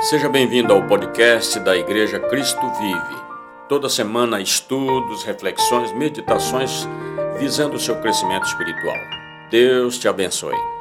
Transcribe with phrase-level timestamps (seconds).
[0.00, 3.22] Seja bem-vindo ao podcast da Igreja Cristo Vive.
[3.68, 6.86] Toda semana, estudos, reflexões, meditações
[7.36, 8.96] visando o seu crescimento espiritual.
[9.50, 10.77] Deus te abençoe.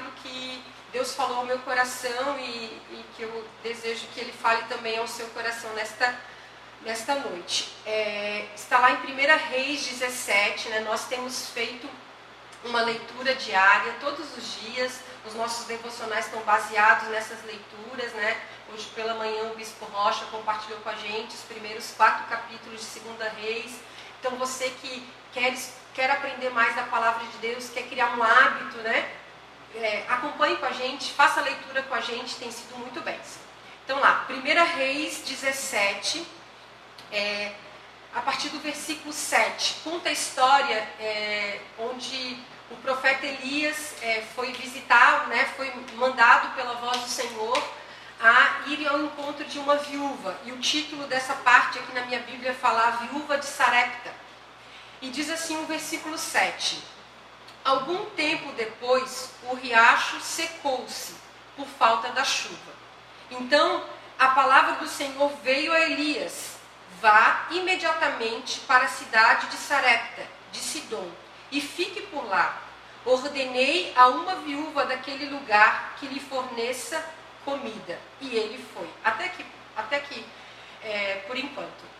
[0.00, 0.62] Aquilo que
[0.92, 5.06] Deus falou ao meu coração e, e, que eu desejo que Ele fale também ao
[5.06, 6.18] seu coração nesta,
[6.82, 7.72] nesta noite.
[7.86, 11.88] É, está lá em 1 Reis 17, né, nós temos feito
[12.64, 18.38] uma leitura diária todos os dias, os nossos devocionais estão baseados nessas leituras, né?
[18.72, 22.86] Hoje pela manhã o Bispo Rocha compartilhou com a gente os primeiros quatro capítulos de
[22.86, 23.80] Segunda Reis.
[24.18, 25.54] Então você que quer,
[25.94, 29.10] quer aprender mais da palavra de Deus, quer criar um hábito, né?
[29.76, 33.18] É, acompanhe com a gente, faça a leitura com a gente, tem sido muito bem.
[33.84, 36.26] Então lá, 1 Reis 17,
[37.12, 37.52] é,
[38.14, 42.38] a partir do versículo 7, conta a história é, onde
[42.70, 47.80] o profeta Elias é, foi visitar, né, foi mandado pela voz do Senhor
[48.20, 50.38] a ir ao encontro de uma viúva.
[50.44, 54.12] E o título dessa parte aqui na minha Bíblia é falar viúva de Sarepta.
[55.00, 56.82] E diz assim o versículo 7.
[57.64, 61.14] Algum tempo depois, o riacho secou-se
[61.56, 62.72] por falta da chuva.
[63.30, 63.84] Então,
[64.18, 66.56] a palavra do Senhor veio a Elias:
[67.00, 71.10] Vá imediatamente para a cidade de Sarepta, de Sidom,
[71.50, 72.62] e fique por lá.
[73.04, 77.02] Ordenei a uma viúva daquele lugar que lhe forneça
[77.44, 77.98] comida.
[78.20, 78.88] E ele foi.
[79.02, 79.44] Até que,
[79.76, 80.24] até que
[80.82, 81.99] é, por enquanto.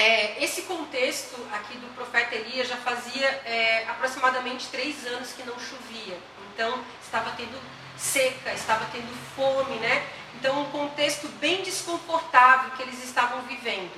[0.00, 5.52] É, esse contexto aqui do profeta Elias já fazia é, aproximadamente três anos que não
[5.60, 6.16] chovia.
[6.54, 7.60] Então estava tendo
[7.98, 10.02] seca, estava tendo fome, né?
[10.36, 13.92] Então um contexto bem desconfortável que eles estavam vivendo.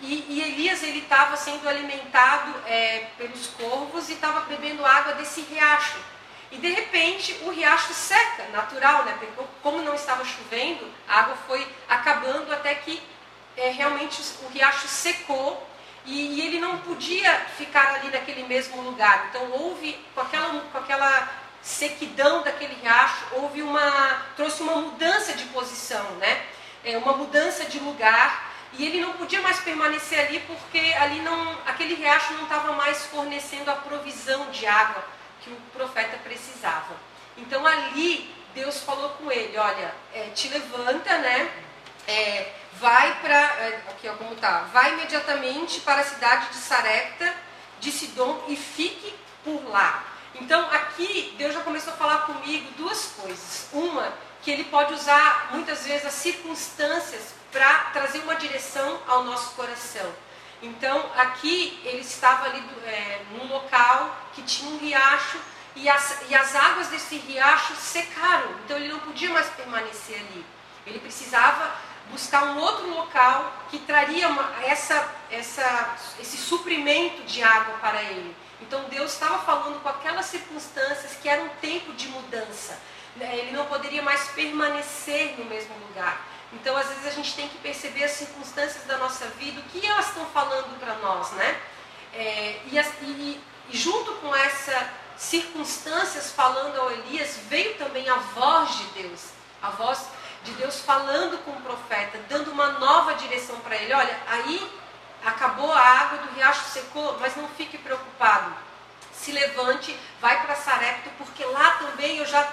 [0.00, 5.42] E, e Elias ele estava sendo alimentado é, pelos corvos e estava bebendo água desse
[5.42, 6.00] riacho.
[6.50, 9.16] E de repente o riacho seca, natural, né?
[9.16, 13.00] Porque como não estava chovendo, a água foi acabando até que
[13.56, 15.66] é, realmente o riacho secou
[16.04, 19.26] e, e, ele não podia ficar ali naquele mesmo lugar.
[19.30, 21.28] Então houve, com aquela, com aquela
[21.62, 26.44] sequidão daquele riacho, houve uma, trouxe uma mudança de posição, né?
[26.84, 31.58] É, uma mudança de lugar e ele não podia mais permanecer ali porque ali não,
[31.66, 35.04] aquele riacho não estava mais fornecendo a provisão de água
[35.40, 36.94] que o profeta precisava.
[37.36, 41.50] Então ali Deus falou com ele, olha, é, te levanta, né?
[42.06, 47.34] É, vai para, é, aqui ó, como tá, vai imediatamente para a cidade de Sarepta,
[47.80, 50.04] de Sidom e fique por lá.
[50.34, 53.68] Então aqui Deus já começou a falar comigo duas coisas.
[53.72, 54.12] Uma,
[54.42, 60.06] que ele pode usar muitas vezes as circunstâncias para trazer uma direção ao nosso coração.
[60.62, 65.38] Então aqui ele estava ali é, num local que tinha um riacho
[65.74, 68.50] e as, e as águas desse riacho secaram.
[68.64, 70.44] Então ele não podia mais permanecer ali.
[70.86, 71.74] Ele precisava
[72.10, 78.36] buscar um outro local que traria uma, essa, essa, esse suprimento de água para ele.
[78.60, 82.78] Então Deus estava falando com aquelas circunstâncias que era um tempo de mudança.
[83.16, 83.38] Né?
[83.38, 86.20] Ele não poderia mais permanecer no mesmo lugar.
[86.52, 89.84] Então, às vezes, a gente tem que perceber as circunstâncias da nossa vida, o que
[89.84, 91.60] elas estão falando para nós, né?
[92.14, 93.40] É, e, e,
[93.70, 94.86] e junto com essas
[95.16, 99.30] circunstâncias falando ao Elias, veio também a voz de Deus.
[99.60, 100.06] A voz
[100.44, 103.92] de Deus falando com o profeta, dando uma nova direção para ele.
[103.92, 104.70] Olha, aí
[105.24, 108.54] acabou a água do riacho secou, mas não fique preocupado.
[109.12, 112.46] Se levante, vai para Sarepta, porque lá também eu já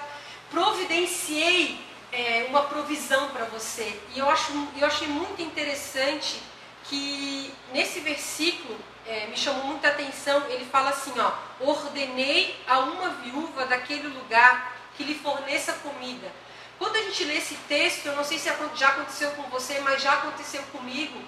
[0.50, 4.00] providenciei é, uma provisão para você.
[4.14, 6.40] E eu, acho, eu achei muito interessante
[6.84, 10.42] que nesse versículo é, me chamou muita atenção.
[10.48, 16.30] Ele fala assim: ó, ordenei a uma viúva daquele lugar que lhe forneça comida.
[16.78, 20.02] Quando a gente lê esse texto, eu não sei se já aconteceu com você, mas
[20.02, 21.20] já aconteceu comigo,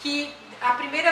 [0.00, 1.10] que a primeira,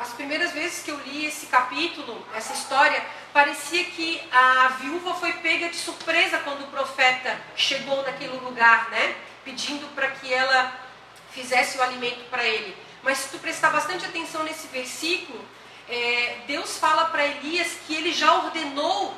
[0.00, 3.02] as primeiras vezes que eu li esse capítulo, essa história,
[3.32, 9.16] parecia que a viúva foi pega de surpresa quando o profeta chegou naquele lugar, né?
[9.44, 10.72] Pedindo para que ela
[11.30, 12.76] fizesse o alimento para ele.
[13.02, 15.42] Mas se tu prestar bastante atenção nesse versículo,
[15.88, 19.16] é, Deus fala para Elias que ele já ordenou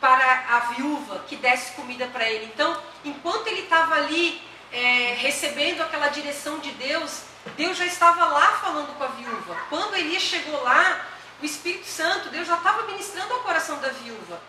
[0.00, 2.50] para a viúva que desse comida para ele.
[2.52, 4.40] Então, enquanto ele estava ali
[4.72, 7.22] é, recebendo aquela direção de Deus,
[7.56, 9.56] Deus já estava lá falando com a viúva.
[9.68, 11.06] Quando Elias chegou lá,
[11.40, 14.40] o Espírito Santo, Deus já estava ministrando ao coração da viúva.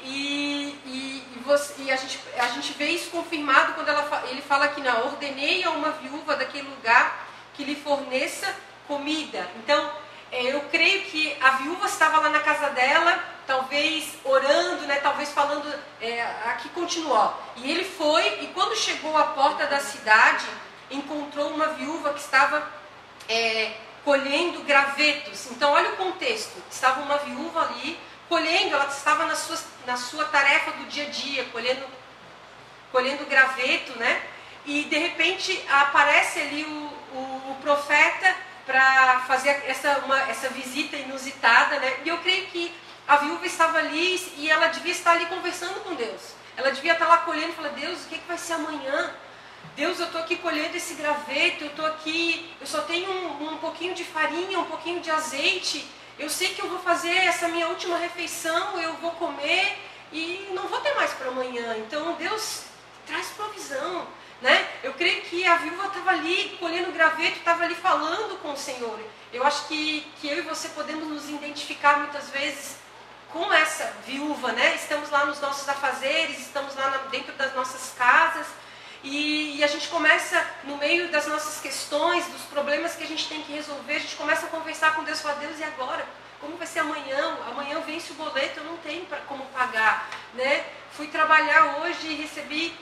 [0.00, 4.66] E, e, você, e a, gente, a gente vê isso confirmado quando ela, ele fala
[4.66, 8.54] aqui, não, ordenei a uma viúva daquele lugar que lhe forneça
[8.86, 9.48] comida.
[9.56, 9.90] Então,
[10.30, 15.32] é, eu creio que a viúva estava lá na casa dela, talvez orando, né, talvez
[15.32, 15.66] falando,
[16.02, 17.34] é, aqui continuou.
[17.56, 20.44] E ele foi, e quando chegou à porta da cidade,
[20.90, 22.70] encontrou uma viúva que estava
[23.26, 23.72] é,
[24.04, 25.50] colhendo gravetos.
[25.50, 27.98] Então, olha o contexto: estava uma viúva ali
[28.28, 31.86] colhendo, ela estava na sua, na sua tarefa do dia a dia, colhendo,
[32.92, 34.22] colhendo graveto, né?
[34.66, 38.36] E de repente aparece ali o, o, o profeta
[38.66, 42.00] para fazer essa, uma, essa visita inusitada, né?
[42.04, 42.70] E eu creio que
[43.08, 46.34] a viúva estava ali e ela devia estar ali conversando com Deus.
[46.58, 49.14] Ela devia estar lá colhendo e falar, Deus, o que, é que vai ser amanhã?
[49.74, 53.56] Deus, eu estou aqui colhendo esse graveto, eu estou aqui, eu só tenho um, um
[53.56, 55.88] pouquinho de farinha, um pouquinho de azeite,
[56.18, 59.78] eu sei que eu vou fazer essa minha última refeição, eu vou comer
[60.12, 61.78] e não vou ter mais para amanhã.
[61.78, 62.64] Então Deus
[63.06, 64.06] traz provisão.
[64.40, 64.68] Né?
[64.84, 69.00] Eu creio que a viúva estava ali colhendo graveto, estava ali falando com o Senhor.
[69.32, 72.76] Eu acho que, que eu e você podemos nos identificar muitas vezes
[73.32, 74.74] com essa viúva, né?
[74.74, 78.46] Estamos lá nos nossos afazeres, estamos lá dentro das nossas casas
[79.02, 83.28] e, e, a gente começa, no meio das nossas questões, dos problemas que a gente
[83.28, 86.04] tem que resolver, a gente começa a conversar com Deus, falar, Deus, e agora?
[86.40, 87.36] Como vai ser amanhã?
[87.48, 90.08] Amanhã vence o boleto, eu não tenho pra, como pagar.
[90.34, 90.64] Né?
[90.92, 92.76] Fui trabalhar hoje e recebi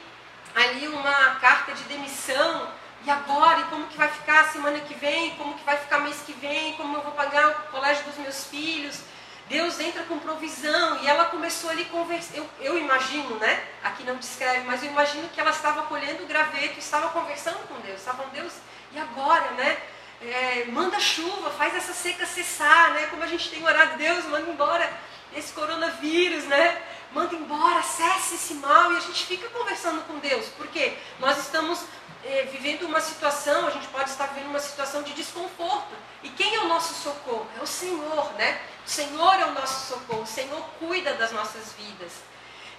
[0.54, 2.68] ali uma carta de demissão.
[3.04, 3.60] E agora?
[3.60, 5.36] E como que vai ficar semana que vem?
[5.36, 6.74] Como que vai ficar mês que vem?
[6.74, 9.00] Como eu vou pagar o colégio dos meus filhos?
[9.48, 12.36] Deus entra com provisão e ela começou ali conversar.
[12.36, 13.64] Eu, eu, imagino, né?
[13.82, 17.78] Aqui não descreve, mas eu imagino que ela estava colhendo o graveto, estava conversando com
[17.80, 18.00] Deus.
[18.00, 18.52] Estava com Deus,
[18.92, 19.78] e agora, né?
[20.20, 23.06] É, manda chuva, faz essa seca cessar, né?
[23.06, 24.90] Como a gente tem orado, Deus, manda embora
[25.36, 26.82] esse coronavírus, né?
[27.12, 28.92] Manda embora, cesse esse mal.
[28.92, 31.84] E a gente fica conversando com Deus, porque nós estamos
[32.24, 35.94] é, vivendo uma situação, a gente pode estar vivendo uma situação de desconforto.
[36.22, 37.46] E quem é o nosso socorro?
[37.56, 38.60] É o Senhor, né?
[38.84, 42.12] O Senhor é o nosso socorro, o Senhor cuida das nossas vidas.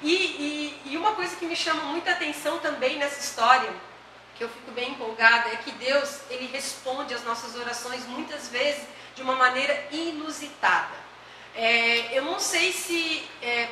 [0.02, 3.70] E, e, e uma coisa que me chama muita atenção também nessa história,
[4.36, 8.84] que eu fico bem empolgada, é que Deus, Ele responde às nossas orações muitas vezes
[9.16, 10.96] de uma maneira inusitada.
[11.56, 13.70] É, eu não sei se é,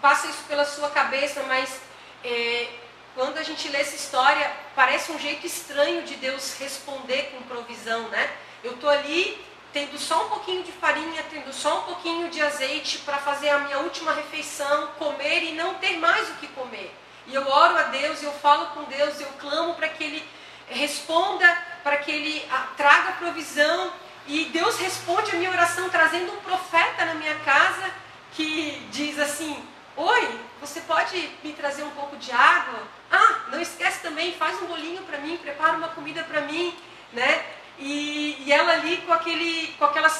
[0.00, 1.80] passa isso pela sua cabeça, mas
[2.24, 2.68] é,
[3.14, 8.08] quando a gente lê essa história, parece um jeito estranho de Deus responder com provisão,
[8.08, 8.30] né?
[8.64, 12.98] Eu estou ali tendo só um pouquinho de farinha, tendo só um pouquinho de azeite
[12.98, 16.94] para fazer a minha última refeição, comer e não ter mais o que comer.
[17.26, 20.28] E eu oro a Deus, eu falo com Deus, eu clamo para que Ele
[20.68, 21.46] responda,
[21.82, 23.92] para que Ele traga provisão.
[24.26, 27.90] E Deus responde a minha oração trazendo um profeta na minha casa
[28.32, 29.64] que diz assim:
[29.96, 32.82] Oi, você pode me trazer um pouco de água?
[33.10, 36.76] Ah, não esquece também, faz um bolinho para mim, prepara uma comida para mim,
[37.12, 37.44] né?
[37.80, 40.12] E, e, ela ali com, aquele, com aquela,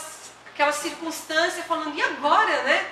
[0.52, 2.90] aquela circunstância falando, e agora, né?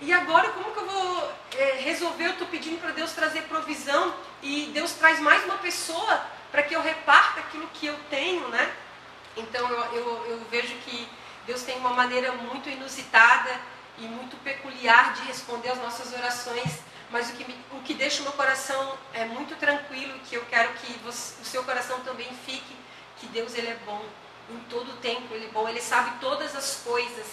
[0.00, 2.26] E agora como que eu vou é, resolver?
[2.26, 6.22] Eu estou pedindo para Deus trazer provisão e Deus traz mais uma pessoa
[6.52, 8.72] para que eu reparta aquilo que eu tenho, né?
[9.36, 11.08] Então eu, eu, eu vejo que
[11.46, 13.50] Deus tem uma maneira muito inusitada
[13.98, 16.78] e muito peculiar de responder às nossas orações,
[17.10, 20.44] mas o que, me, o que deixa o meu coração é muito tranquilo, que eu
[20.46, 22.76] quero que você, o seu coração também fique
[23.18, 24.04] que Deus ele é bom
[24.50, 27.26] em todo o tempo, ele é bom, ele sabe todas as coisas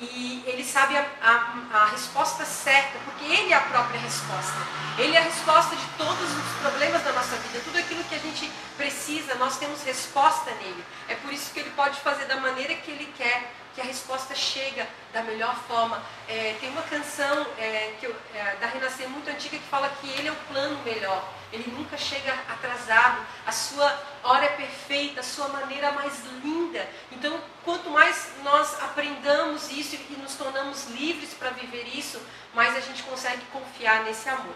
[0.00, 4.56] e ele sabe a, a, a, resposta certa, porque ele é a própria resposta.
[4.96, 8.18] Ele é a resposta de todos os problemas da nossa vida, tudo aquilo que a
[8.18, 10.82] gente precisa, nós temos resposta nele.
[11.06, 14.34] É por isso que ele pode fazer da maneira que ele quer, que a resposta
[14.34, 16.02] chega da melhor forma.
[16.28, 20.28] É, tem uma canção é, eu, é, da Renascer muito antiga que fala que ele
[20.28, 21.28] é o plano melhor.
[21.52, 23.26] Ele nunca chega atrasado.
[23.46, 26.88] A sua hora é perfeita, a sua maneira mais linda.
[27.10, 32.20] Então, quanto mais nós aprendamos isso e nos tornamos livres para viver isso,
[32.54, 34.54] mais a gente consegue confiar nesse amor.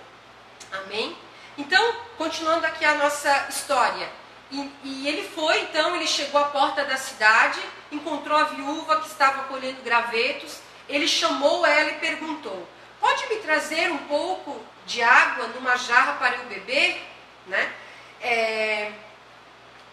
[0.73, 1.16] Amém?
[1.56, 4.09] Então, continuando aqui a nossa história.
[4.50, 7.61] E, e, ele foi, então, ele chegou à porta da cidade,
[7.91, 10.61] encontrou a viúva que estava colhendo gravetos.
[10.88, 12.67] Ele chamou ela e perguntou:
[13.00, 17.00] Pode me trazer um pouco de água numa jarra para eu beber?
[17.47, 17.73] Né?
[18.21, 18.93] É,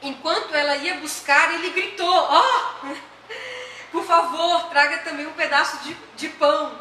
[0.01, 2.43] enquanto ela ia buscar, ele gritou: Ó,
[2.83, 2.87] oh,
[3.91, 6.79] por favor, traga também um pedaço de, de pão.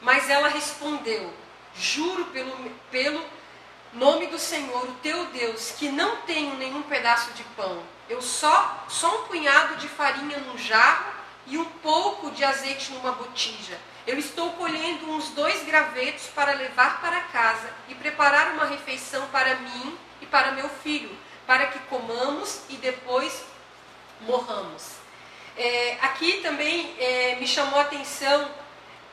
[0.00, 1.32] Mas ela respondeu:
[1.74, 3.24] Juro pelo, pelo
[3.92, 7.82] nome do Senhor, o teu Deus, que não tenho nenhum pedaço de pão.
[8.08, 11.12] Eu só, só um punhado de farinha num jarro
[11.46, 13.78] e um pouco de azeite numa botija.
[14.06, 19.56] Eu estou colhendo uns dois gravetos para levar para casa e preparar uma refeição para
[19.56, 21.10] mim e para meu filho,
[21.46, 23.44] para que comamos e depois
[24.20, 24.92] morramos.
[25.56, 28.50] É, aqui também é, me chamou a atenção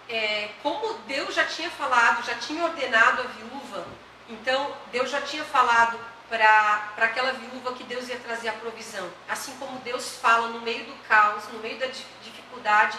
[0.08, 3.88] é, como Deus já tinha falado, já tinha ordenado a viúva,
[4.30, 5.98] então Deus já tinha falado
[6.38, 9.08] para aquela viúva que Deus ia trazer a provisão.
[9.30, 12.98] Assim como Deus fala no meio do caos, no meio da dificuldade,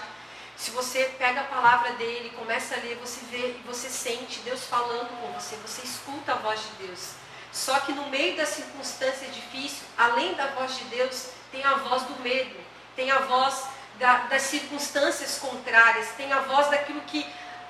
[0.56, 5.08] se você pega a palavra dele, começa a ler, você vê, você sente Deus falando
[5.20, 7.14] com você, você escuta a voz de Deus.
[7.50, 12.04] Só que no meio da circunstância difícil, além da voz de Deus, tem a voz
[12.04, 12.54] do medo,
[12.94, 13.64] tem a voz
[13.98, 17.26] da, das circunstâncias contrárias, tem a voz daquilo que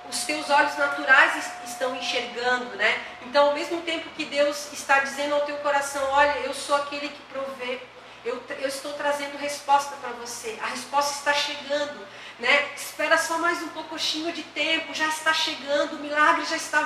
[0.08, 3.02] os teus olhos naturais estão enxergando, né?
[3.23, 7.08] Então, ao mesmo tempo que Deus está dizendo ao teu coração, olha, eu sou aquele
[7.08, 7.80] que provê,
[8.25, 12.06] eu, eu estou trazendo resposta para você, a resposta está chegando,
[12.38, 12.73] né?
[12.75, 16.80] Espera só mais um pouquinho de tempo, já está chegando, o milagre já está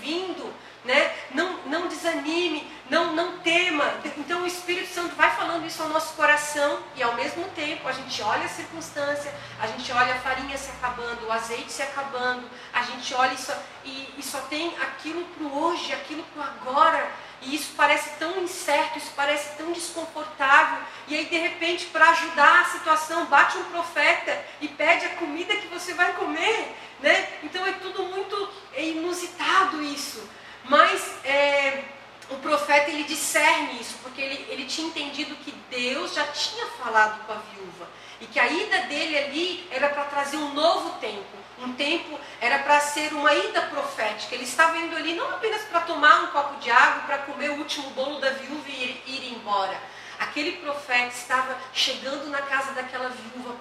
[0.00, 0.52] vindo,
[0.84, 1.14] né?
[1.32, 3.84] Não, não desanime, não, não tema.
[4.16, 7.92] Então o Espírito Santo vai falando isso ao nosso coração e ao mesmo tempo a
[7.92, 12.48] gente olha a circunstância, a gente olha a farinha se acabando, o azeite se acabando,
[12.72, 13.52] a gente olha isso
[13.84, 17.10] e, e só tem aquilo para o hoje, aquilo para o agora.
[17.40, 20.78] E isso parece tão incerto, isso parece tão desconfortável.
[21.06, 25.54] E aí, de repente, para ajudar a situação, bate um profeta e pede a comida
[25.54, 26.74] que você vai comer.
[27.00, 27.28] Né?
[27.44, 30.28] Então é tudo muito inusitado isso.
[30.64, 31.84] Mas é,
[32.30, 37.24] o profeta ele discerne isso, porque ele, ele tinha entendido que Deus já tinha falado
[37.26, 37.88] com a viúva.
[38.20, 41.38] E que a ida dele ali era para trazer um novo tempo.
[41.60, 44.34] Um tempo era para ser uma ida profética.
[44.34, 47.58] Ele estava indo ali não apenas para tomar um copo de água, para comer o
[47.58, 49.80] último bolo da viúva e ir, ir embora.
[50.18, 53.54] Aquele profeta estava chegando na casa daquela viúva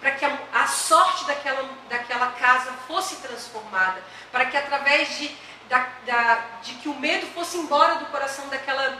[0.00, 4.00] para que a, a sorte daquela, daquela casa fosse transformada.
[4.30, 5.36] Para que através de
[5.68, 8.98] da, da, de que o medo fosse embora do coração daquela,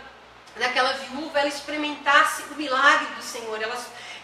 [0.57, 3.77] daquela viúva, ela experimentasse o milagre do Senhor, ela,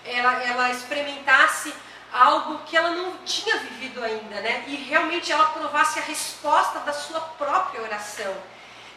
[0.04, 1.72] ela, ela experimentasse
[2.12, 4.64] algo que ela não tinha vivido ainda, né?
[4.66, 8.34] E realmente ela provasse a resposta da sua própria oração.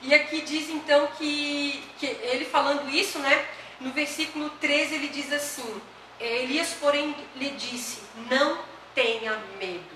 [0.02, 3.46] E aqui diz então que, que ele falando isso, né?
[3.80, 5.82] No versículo 13 ele diz assim:
[6.20, 8.60] Elias, porém, lhe disse: Não
[8.94, 9.96] tenha medo.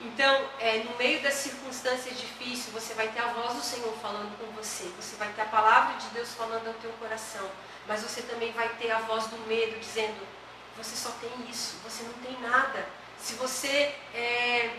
[0.00, 4.38] Então, é, no meio das circunstâncias difíceis, você vai ter a voz do Senhor falando
[4.38, 7.50] com você, você vai ter a palavra de Deus falando ao teu coração,
[7.86, 10.24] mas você também vai ter a voz do medo dizendo:
[10.76, 12.86] você só tem isso, você não tem nada.
[13.18, 14.70] Se você, é,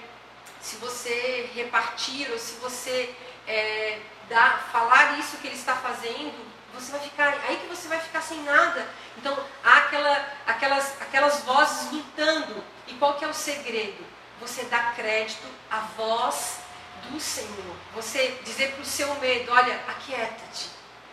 [0.62, 3.14] se você repartir ou se você
[3.46, 4.00] é,
[4.30, 8.22] dar, falar isso que ele está fazendo, você vai ficar aí que você vai ficar
[8.22, 8.88] sem nada.
[9.18, 12.64] Então há aquela, aquelas, aquelas vozes lutando.
[12.88, 14.09] E qual que é o segredo?
[14.40, 16.60] Você dá crédito à voz
[17.10, 17.76] do Senhor.
[17.96, 20.70] Você dizer para o seu medo, olha, aquieta-te,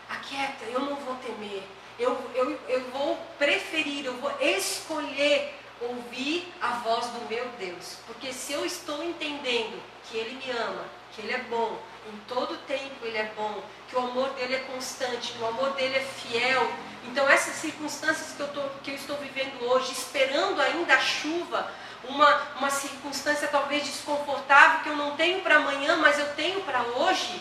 [0.09, 1.63] aquieta, eu não vou temer.
[1.99, 7.97] Eu, eu, eu vou preferir, eu vou escolher ouvir a voz do meu Deus.
[8.07, 11.79] Porque se eu estou entendendo que Ele me ama, que Ele é bom,
[12.13, 15.71] em todo tempo Ele é bom, que o amor dele é constante, que o amor
[15.73, 16.71] dele é fiel.
[17.07, 21.71] Então essas circunstâncias que eu, tô, que eu estou vivendo hoje, esperando ainda a chuva,
[22.09, 26.83] uma, uma circunstância talvez desconfortável que eu não tenho para amanhã, mas eu tenho para
[26.83, 27.41] hoje,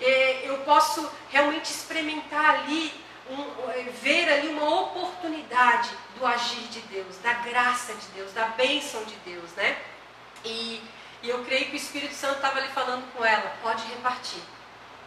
[0.00, 2.92] é, eu posso realmente experimentar ali,
[3.30, 8.46] um, é, ver ali uma oportunidade do agir de Deus, da graça de Deus, da
[8.48, 9.76] bênção de Deus, né?
[10.44, 10.82] E,
[11.22, 14.40] e eu creio que o Espírito Santo estava ali falando com ela, pode repartir,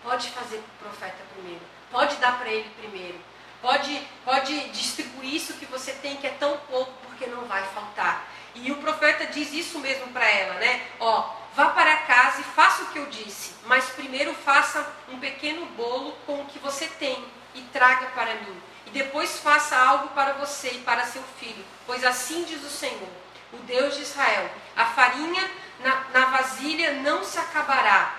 [0.04, 3.20] pode fazer para o profeta primeiro, pode dar para ele primeiro,
[3.62, 8.28] pode, pode distribuir isso que você tem que é tão pouco, porque não vai faltar.
[8.56, 10.86] E o profeta diz isso mesmo para ela, né?
[11.00, 15.66] Ó, vá para casa e faça o que eu disse, mas primeiro faça um pequeno
[15.68, 17.24] bolo com o que você tem
[17.56, 18.62] e traga para mim.
[18.88, 23.10] E depois faça algo para você e para seu filho, pois assim diz o Senhor,
[23.54, 28.16] o Deus de Israel: a farinha na, na vasilha não se acabará,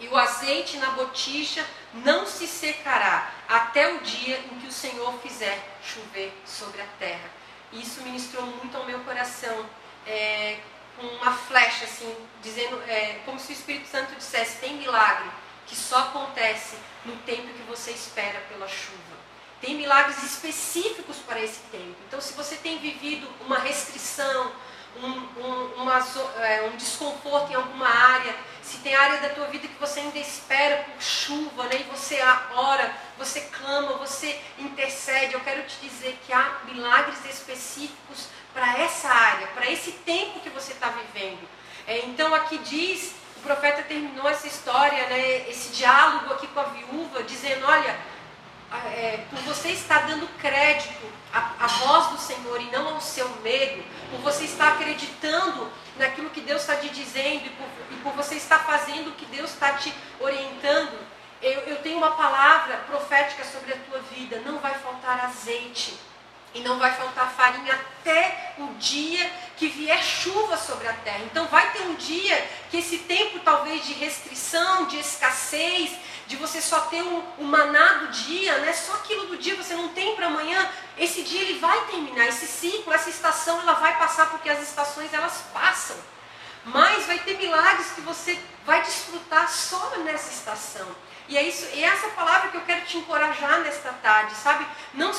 [0.00, 5.12] e o azeite na botija não se secará, até o dia em que o Senhor
[5.20, 7.39] fizer chover sobre a terra.
[7.72, 9.66] E isso ministrou muito ao meu coração,
[10.06, 10.58] é,
[10.96, 15.30] com uma flecha, assim, dizendo, é, como se o Espírito Santo dissesse: tem milagre
[15.66, 19.20] que só acontece no tempo que você espera pela chuva.
[19.60, 21.96] Tem milagres específicos para esse tempo.
[22.08, 24.50] Então, se você tem vivido uma restrição,
[24.96, 25.98] um, um, uma,
[26.38, 30.18] é, um desconforto em alguma área, se tem área da tua vida que você ainda
[30.18, 32.20] espera por chuva, né, e você
[32.54, 39.08] ora, você clama, você intercede, eu quero te dizer que há milagres específicos para essa
[39.08, 41.48] área, para esse tempo que você está vivendo.
[41.86, 46.64] É, então aqui diz, o profeta terminou essa história, né, esse diálogo aqui com a
[46.64, 47.98] viúva, dizendo, olha,
[48.78, 53.28] é, por você estar dando crédito à, à, voz do Senhor e não ao seu
[53.40, 58.12] medo, por você estar acreditando naquilo que Deus está te dizendo e por, e por
[58.12, 60.98] você estar fazendo o que Deus está te orientando,
[61.42, 65.98] eu, eu tenho uma palavra profética sobre a tua vida: não vai faltar azeite.
[66.52, 71.20] E não vai faltar farinha até o dia que vier chuva sobre a terra.
[71.24, 75.90] Então vai ter um dia que esse tempo talvez de restrição, de escassez,
[76.26, 78.72] de você só ter um, um maná do dia, né?
[78.72, 80.70] Só aquilo do dia você não tem para amanhã.
[80.96, 85.12] Esse dia ele vai terminar, esse ciclo, essa estação, ela vai passar porque as estações
[85.12, 85.96] elas passam.
[86.64, 90.86] Mas vai ter milagres que você vai desfrutar só nessa estação.
[91.30, 94.66] E é isso, e é essa palavra que eu quero te encorajar nesta tarde, sabe?
[94.94, 95.12] Não,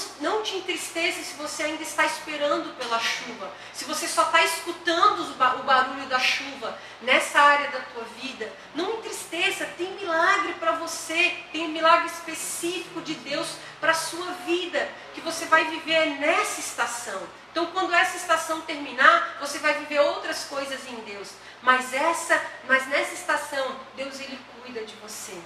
[0.82, 6.06] entristeça se você ainda está esperando pela chuva, se você só está escutando o barulho
[6.08, 8.52] da chuva nessa área da tua vida.
[8.74, 13.48] Não entristeça, tem milagre para você, tem um milagre específico de Deus
[13.80, 17.22] para a sua vida, que você vai viver nessa estação.
[17.52, 21.30] Então, quando essa estação terminar, você vai viver outras coisas em Deus.
[21.62, 25.38] Mas essa, mas nessa estação, Deus ele cuida de você.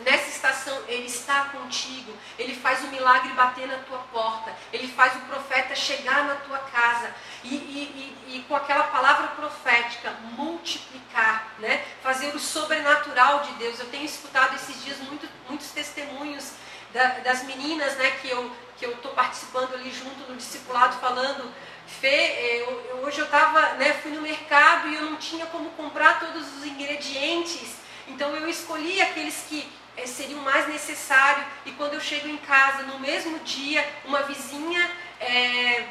[0.00, 2.12] Nessa estação, Ele está contigo.
[2.38, 4.54] Ele faz o milagre bater na tua porta.
[4.72, 7.14] Ele faz o profeta chegar na tua casa.
[7.44, 11.84] E, e, e, e com aquela palavra profética, multiplicar, né?
[12.02, 13.78] fazer o sobrenatural de Deus.
[13.78, 16.52] Eu tenho escutado esses dias muito, muitos testemunhos
[16.92, 18.50] da, das meninas né, que eu
[18.82, 21.54] que eu estou participando ali junto no discipulado, falando.
[21.86, 25.70] Fê, eu, eu, hoje eu estava, né, fui no mercado e eu não tinha como
[25.70, 27.76] comprar todos os ingredientes.
[28.08, 29.71] Então eu escolhi aqueles que é,
[30.12, 31.44] seria o mais necessário.
[31.66, 34.90] E quando eu chego em casa, no mesmo dia, uma vizinha
[35.20, 35.84] é,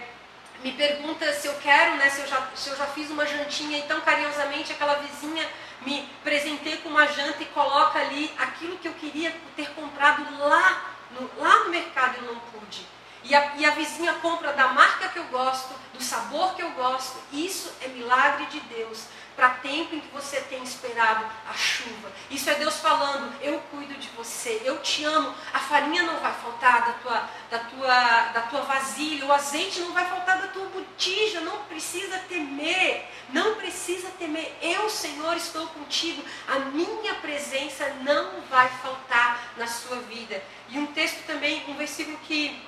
[0.63, 3.79] me pergunta se eu quero, né, se, eu já, se eu já fiz uma jantinha.
[3.79, 5.47] E tão carinhosamente aquela vizinha
[5.81, 10.93] me presentei com uma janta e coloca ali aquilo que eu queria ter comprado lá
[11.11, 12.85] no, lá no mercado e não pude.
[13.23, 16.71] E a, e a vizinha compra da marca que eu gosto, do sabor que eu
[16.71, 17.19] gosto.
[17.31, 19.05] Isso é milagre de Deus
[19.41, 22.11] para tempo em que você tem esperado a chuva.
[22.29, 26.31] Isso é Deus falando, eu cuido de você, eu te amo, a farinha não vai
[26.31, 30.67] faltar da tua, da tua, da tua vasilha, o azeite não vai faltar da tua
[30.67, 34.55] botija, não precisa temer, não precisa temer.
[34.61, 40.39] Eu, Senhor, estou contigo, a minha presença não vai faltar na sua vida.
[40.69, 42.61] E um texto também, um versículo que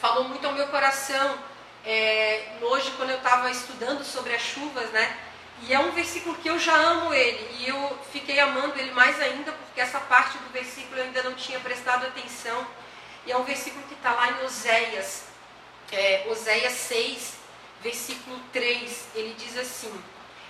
[0.00, 1.38] falou muito ao meu coração,
[1.84, 5.25] é, hoje quando eu estava estudando sobre as chuvas, né?
[5.62, 9.20] E é um versículo que eu já amo ele, e eu fiquei amando ele mais
[9.20, 12.66] ainda, porque essa parte do versículo eu ainda não tinha prestado atenção.
[13.24, 15.24] E é um versículo que está lá em Oséias,
[15.90, 17.34] é, Oséias 6,
[17.82, 19.08] versículo 3.
[19.14, 19.92] Ele diz assim: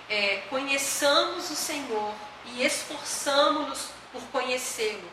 [0.09, 2.13] é, Conheçamos o Senhor
[2.45, 5.09] e esforçamo-nos por conhecê-lo.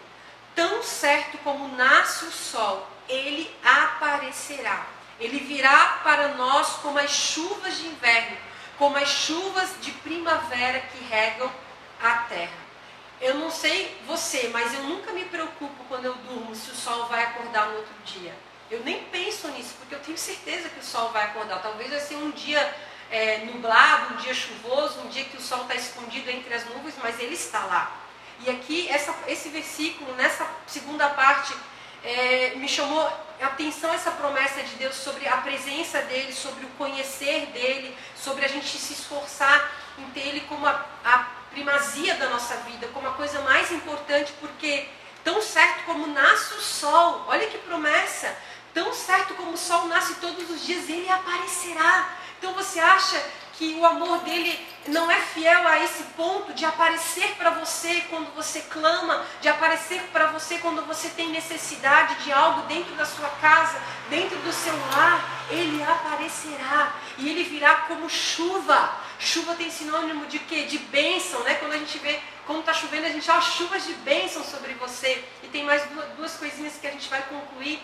[0.55, 4.87] Tão certo como nasce o sol, ele aparecerá.
[5.19, 8.37] Ele virá para nós como as chuvas de inverno
[8.79, 11.51] como as chuvas de primavera que regam
[12.03, 12.65] a terra.
[13.21, 17.07] Eu não sei você, mas eu nunca me preocupo quando eu durmo se o sol
[17.07, 18.35] vai acordar no outro dia.
[18.71, 21.63] Eu nem penso nisso, porque eu tenho certeza que o sol vai acordar.
[21.63, 22.75] Talvez vai ser um dia
[23.11, 26.95] é, nublado, um dia chuvoso, um dia que o sol está escondido entre as nuvens,
[27.03, 28.01] mas ele está lá.
[28.41, 31.55] E aqui, essa, esse versículo, nessa segunda parte,
[32.03, 33.11] é, me chamou
[33.41, 38.49] atenção essa promessa de Deus sobre a presença dele, sobre o conhecer dele, sobre a
[38.49, 41.19] gente se esforçar em ter ele como a, a
[41.51, 44.89] primazia da nossa vida, como a coisa mais importante, porque
[45.23, 48.37] tão certo como nasce o sol, olha que promessa,
[48.73, 52.17] tão certo como o sol nasce todos os dias, ele aparecerá.
[52.39, 53.23] Então você acha
[53.57, 58.35] que o amor dele não é fiel a esse ponto de aparecer para você quando
[58.35, 63.29] você clama, de aparecer para você quando você tem necessidade de algo dentro da sua
[63.41, 68.97] casa, dentro do seu lar, ele aparecerá e ele virá como chuva.
[69.19, 70.65] Chuva tem sinônimo de quê?
[70.65, 71.55] De bênção, né?
[71.55, 75.25] Quando a gente vê como está chovendo, a gente ó, chuvas de bênção sobre você.
[75.43, 77.81] E tem mais duas, duas coisinhas que a gente vai concluir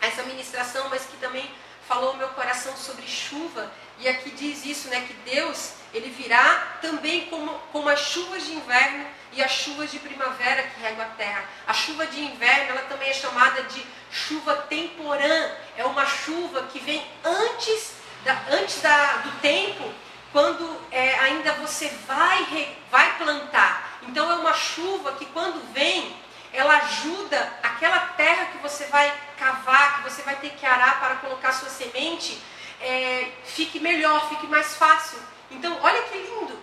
[0.00, 1.48] essa ministração, mas que também
[1.90, 6.78] falou o meu coração sobre chuva, e aqui diz isso, né, que Deus, ele virá
[6.80, 11.08] também como, como as chuvas de inverno e as chuvas de primavera que regam a
[11.08, 11.42] terra.
[11.66, 16.78] A chuva de inverno, ela também é chamada de chuva temporã, é uma chuva que
[16.78, 19.92] vem antes, da, antes da, do tempo,
[20.30, 23.98] quando é, ainda você vai, vai plantar.
[24.02, 26.16] Então é uma chuva que quando vem,
[26.52, 31.16] ela ajuda aquela terra que você vai cavar, que você vai ter que arar para
[31.16, 32.40] colocar sua semente,
[32.80, 35.18] é, fique melhor, fique mais fácil.
[35.50, 36.60] Então, olha que lindo.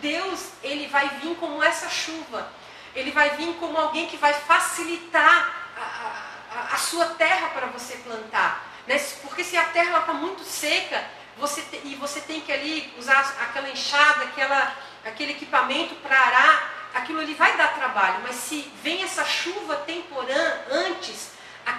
[0.00, 2.48] Deus, ele vai vir como essa chuva.
[2.94, 7.96] Ele vai vir como alguém que vai facilitar a, a, a sua terra para você
[7.98, 8.64] plantar.
[8.86, 8.98] Né?
[9.22, 11.04] Porque se a terra está muito seca,
[11.36, 16.90] você te, e você tem que ali usar aquela enxada, aquela, aquele equipamento para arar,
[16.94, 18.20] aquilo ali vai dar trabalho.
[18.22, 21.29] Mas se vem essa chuva temporã antes,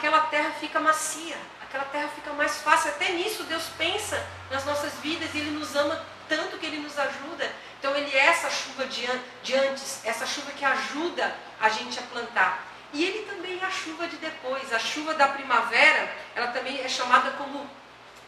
[0.01, 2.89] aquela terra fica macia, aquela terra fica mais fácil.
[2.89, 6.97] Até nisso Deus pensa nas nossas vidas e Ele nos ama tanto que Ele nos
[6.97, 7.51] ajuda.
[7.77, 9.07] Então Ele é essa chuva de,
[9.43, 12.65] de antes, essa chuva que ajuda a gente a plantar.
[12.91, 14.73] E Ele também é a chuva de depois.
[14.73, 17.69] A chuva da primavera, ela também é chamada como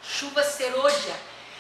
[0.04, 1.16] chuva serôdia.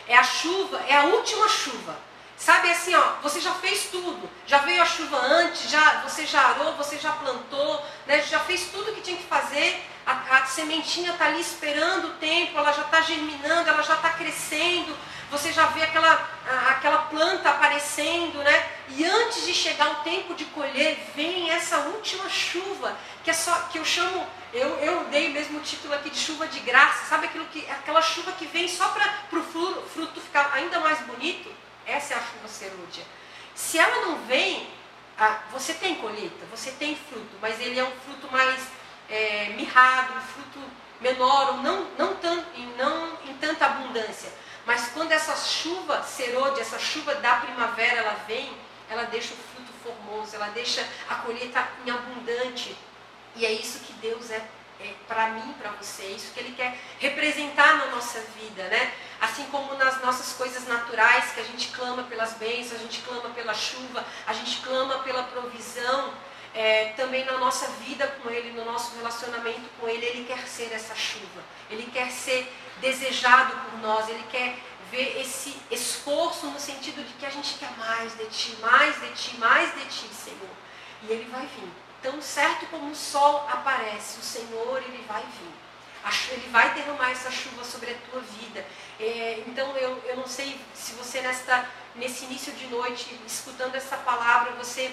[0.07, 1.97] É a chuva, é a última chuva.
[2.37, 4.29] Sabe assim, ó, você já fez tudo.
[4.45, 8.67] Já veio a chuva antes, já, você já arou, você já plantou, né, já fez
[8.67, 9.81] tudo que tinha que fazer.
[10.05, 14.09] A, a sementinha está ali esperando o tempo, ela já está germinando, ela já está
[14.09, 14.95] crescendo.
[15.31, 16.29] Você já vê aquela,
[16.69, 18.69] aquela planta aparecendo, né?
[18.89, 23.51] E antes de chegar o tempo de colher, vem essa última chuva, que é só
[23.71, 27.05] que eu chamo, eu, eu dei mesmo o título aqui de chuva de graça.
[27.05, 31.51] Sabe aquilo que aquela chuva que vem só para o fruto, ficar ainda mais bonito?
[31.87, 33.03] Essa é a chuva serúdia.
[33.55, 34.67] Se ela não vem,
[35.51, 38.61] você tem colheita, você tem fruto, mas ele é um fruto mais
[39.09, 40.59] é, mirrado, um fruto
[40.99, 42.17] menor, não, não,
[42.77, 44.31] não em tanta abundância.
[44.65, 48.55] Mas quando essa chuva serôdia, essa chuva da primavera, ela vem,
[48.89, 52.75] ela deixa o fruto formoso, ela deixa a colheita em abundante.
[53.35, 54.41] E é isso que Deus é
[54.83, 58.93] é, para mim, para você, isso que Ele quer representar na nossa vida, né?
[59.21, 63.29] Assim como nas nossas coisas naturais, que a gente clama pelas bênçãos, a gente clama
[63.29, 66.13] pela chuva, a gente clama pela provisão,
[66.53, 70.71] é, também na nossa vida com Ele, no nosso relacionamento com Ele, Ele quer ser
[70.71, 74.55] essa chuva, Ele quer ser desejado por nós, Ele quer
[74.91, 79.09] ver esse esforço no sentido de que a gente quer mais de Ti, mais de
[79.13, 80.55] Ti, mais de Ti, Senhor.
[81.03, 81.71] E Ele vai vir.
[82.03, 86.33] Tão certo como o sol aparece, o Senhor ele vai vir.
[86.33, 88.65] Ele vai derramar essa chuva sobre a tua vida.
[88.99, 93.95] É, então eu, eu não sei se você nesta, nesse início de noite, escutando essa
[93.95, 94.91] palavra, você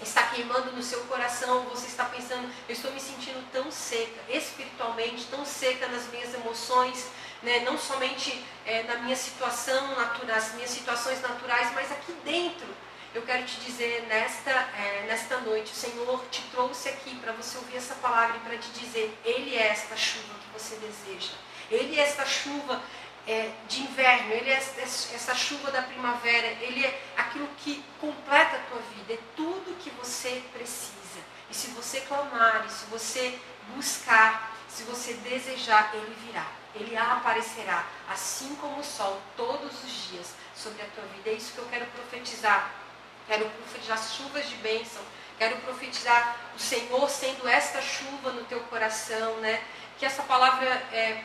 [0.00, 5.26] está queimando no seu coração, você está pensando, eu estou me sentindo tão seca, espiritualmente,
[5.26, 7.08] tão seca nas minhas emoções,
[7.42, 7.60] né?
[7.60, 12.66] não somente é, na minha situação natural, nas minhas situações naturais, mas aqui dentro
[13.14, 17.58] eu quero te dizer nesta, é, nesta noite, o Senhor te trouxe aqui para você
[17.58, 21.32] ouvir essa palavra e para te dizer, Ele é esta chuva que você deseja.
[21.70, 22.80] Ele é esta chuva
[23.26, 28.60] é, de inverno, Ele é essa chuva da primavera, Ele é aquilo que completa a
[28.70, 31.20] tua vida, é tudo que você precisa.
[31.50, 33.38] E se você clamar, e se você
[33.74, 36.46] buscar, se você desejar, Ele virá.
[36.74, 41.30] Ele aparecerá, assim como o sol, todos os dias sobre a tua vida.
[41.30, 42.82] É isso que eu quero profetizar
[43.26, 45.02] Quero profetizar chuvas de bênção.
[45.38, 49.62] Quero profetizar o Senhor sendo esta chuva no teu coração, né?
[49.98, 51.24] Que essa palavra é,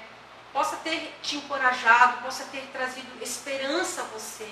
[0.53, 4.49] possa ter te encorajado, possa ter trazido esperança a você.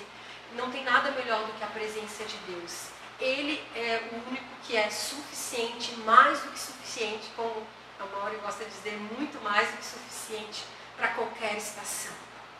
[0.54, 2.86] Não tem nada melhor do que a presença de Deus.
[3.18, 7.66] Ele é o único que é suficiente, mais do que suficiente, como
[7.98, 10.64] a Mauri gosta de dizer, muito mais do que suficiente
[10.96, 12.12] para qualquer estação.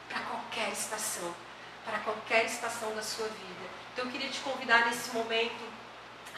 [0.08, 1.34] Para qualquer estação.
[1.84, 3.70] Para qualquer estação da sua vida.
[3.92, 5.64] Então eu queria te convidar nesse momento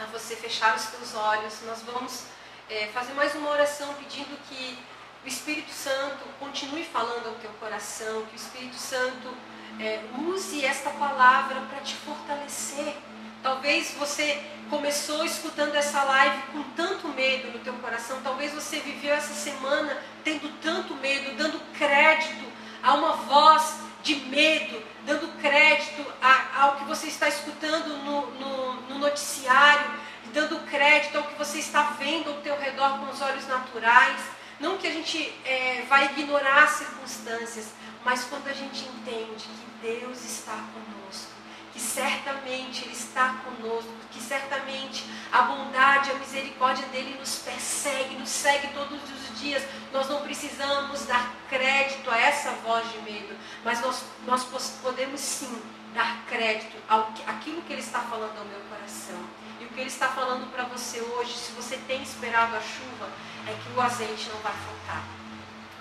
[0.01, 1.63] a você fechar os teus olhos.
[1.63, 2.25] Nós vamos
[2.69, 4.79] é, fazer mais uma oração pedindo que
[5.25, 9.35] o Espírito Santo continue falando ao teu coração, que o Espírito Santo
[9.81, 12.95] é, use esta palavra para te fortalecer.
[13.43, 19.15] Talvez você começou escutando essa live com tanto medo no teu coração, talvez você viveu
[19.15, 22.45] essa semana tendo tanto medo, dando crédito
[22.83, 28.75] a uma voz de medo, dando crédito a, ao que você está escutando no, no,
[28.83, 29.91] no noticiário,
[30.33, 34.21] dando crédito ao que você está vendo ao teu redor com os olhos naturais.
[34.61, 37.69] Não que a gente é, vai ignorar as circunstâncias,
[38.05, 41.33] mas quando a gente entende que Deus está conosco,
[41.73, 48.29] que certamente Ele está conosco, que certamente a bondade, a misericórdia dele nos persegue, nos
[48.29, 49.63] segue todos os dias.
[49.93, 54.45] Nós não precisamos dar crédito a essa voz de medo, mas nós, nós
[54.83, 55.63] podemos sim
[55.95, 59.19] dar crédito ao aquilo que ele está falando ao meu coração.
[59.61, 63.09] E o que ele está falando para você hoje, se você tem esperado a chuva,
[63.47, 65.03] é que o azeite não vai faltar,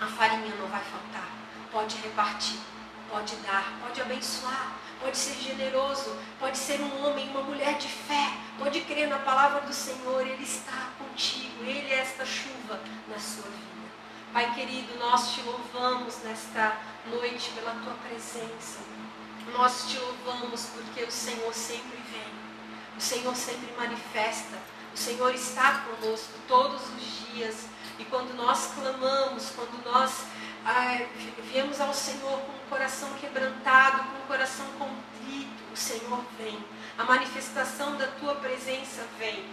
[0.00, 1.28] a farinha não vai faltar.
[1.70, 2.58] Pode repartir,
[3.10, 8.32] pode dar, pode abençoar pode ser generoso, pode ser um homem, uma mulher de fé,
[8.58, 13.44] pode crer na palavra do Senhor, Ele está contigo, Ele é esta chuva na sua
[13.44, 13.68] vida.
[14.32, 18.80] Pai querido, nós te louvamos nesta noite pela tua presença.
[19.52, 22.32] Nós te louvamos porque o Senhor sempre vem,
[22.96, 24.58] o Senhor sempre manifesta,
[24.92, 27.66] o Senhor está conosco todos os dias.
[27.98, 30.24] E quando nós clamamos, quando nós
[31.50, 36.58] viemos ao Senhor com o coração quebrantado, com o coração contrito, o Senhor vem.
[36.96, 39.44] A manifestação da tua presença vem.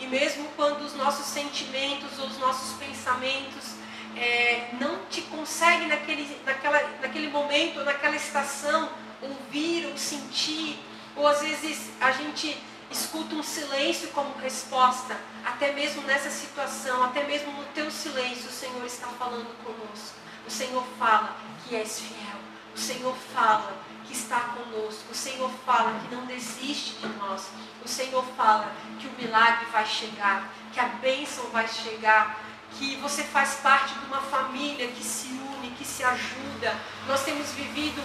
[0.00, 3.74] E mesmo quando os nossos sentimentos ou os nossos pensamentos
[4.16, 8.90] é, não te conseguem naquele, naquela, naquele momento, naquela estação,
[9.22, 10.78] ouvir ou sentir,
[11.16, 12.56] ou às vezes a gente
[12.90, 18.52] escuta um silêncio como resposta, até mesmo nessa situação, até mesmo no teu silêncio, o
[18.52, 20.16] Senhor está falando conosco.
[20.46, 22.38] O Senhor fala que és fiel.
[22.74, 23.76] O Senhor fala
[24.06, 25.04] que está conosco.
[25.10, 27.48] O Senhor fala que não desiste de nós.
[27.84, 32.40] O Senhor fala que o milagre vai chegar, que a bênção vai chegar,
[32.72, 36.76] que você faz parte de uma família que se une, que se ajuda.
[37.06, 38.02] Nós temos vivido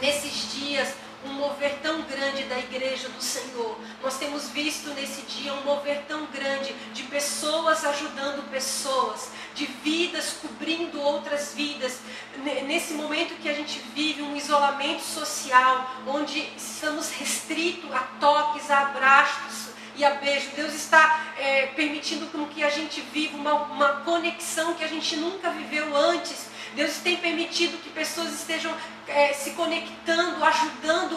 [0.00, 3.78] nesses dias um mover tão grande da igreja do Senhor.
[4.02, 10.36] Nós temos visto nesse dia um mover tão grande de pessoas ajudando pessoas, de vidas
[10.40, 11.98] cobrindo outras vidas.
[12.66, 18.80] Nesse momento que a gente vive um isolamento social, onde estamos restritos a toques, a
[18.82, 20.50] abraços, e a beijo.
[20.56, 25.16] Deus está é, permitindo com que a gente viva uma, uma conexão que a gente
[25.16, 26.50] nunca viveu antes.
[26.74, 28.74] Deus tem permitido que pessoas estejam
[29.06, 31.11] é, se conectando, ajudando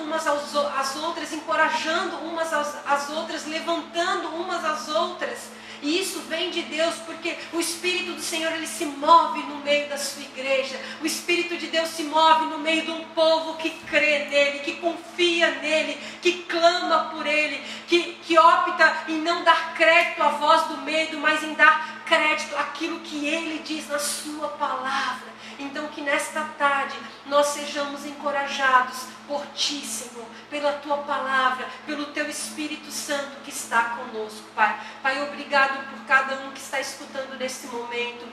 [1.56, 5.56] encorajando umas às, outras, levantando umas às outras.
[5.82, 9.88] E isso vem de Deus, porque o Espírito do Senhor ele se move no meio
[9.88, 10.80] da sua igreja.
[11.02, 14.74] O Espírito de Deus se move no meio de um povo que crê nele, que
[14.78, 20.64] confia nele, que clama por ele, que, que opta em não dar crédito à voz
[20.64, 25.35] do medo, mas em dar crédito àquilo que ele diz na sua palavra.
[25.58, 32.30] Então, que nesta tarde nós sejamos encorajados por Ti, Senhor, pela Tua palavra, pelo Teu
[32.30, 34.80] Espírito Santo que está conosco, Pai.
[35.02, 38.26] Pai, obrigado por cada um que está escutando nesse momento.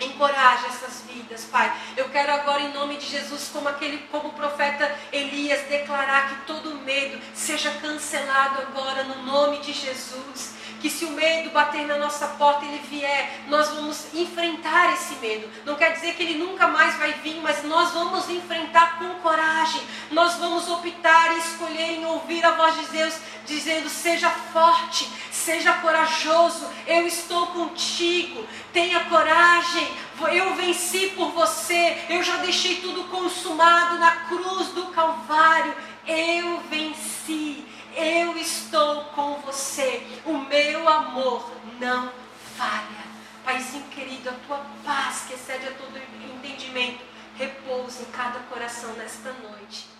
[0.00, 1.72] Encoraje essas vidas, Pai.
[1.96, 6.46] Eu quero agora, em nome de Jesus, como aquele, como o profeta Elias, declarar que
[6.46, 11.96] todo medo seja cancelado agora no nome de Jesus que se o medo bater na
[11.96, 15.48] nossa porta ele vier, nós vamos enfrentar esse medo.
[15.64, 19.80] Não quer dizer que ele nunca mais vai vir, mas nós vamos enfrentar com coragem.
[20.10, 23.14] Nós vamos optar e escolher em ouvir a voz de Deus
[23.46, 29.88] dizendo: seja forte, seja corajoso, eu estou contigo, tenha coragem,
[30.32, 35.76] eu venci por você, eu já deixei tudo consumado na cruz do Calvário,
[36.08, 37.71] eu venci.
[37.96, 40.02] Eu estou com você.
[40.24, 42.10] O meu amor não
[42.56, 43.02] falha.
[43.44, 47.04] Paizinho querido, a tua paz que excede a todo entendimento,
[47.36, 49.91] repousa em cada coração nesta noite.